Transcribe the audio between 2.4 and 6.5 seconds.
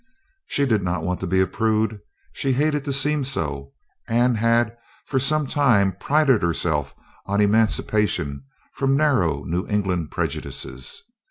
hated to seem so, and had for some time prided